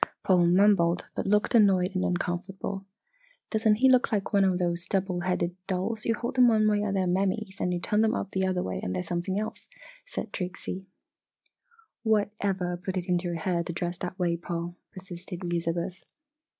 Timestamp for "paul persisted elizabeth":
14.37-16.03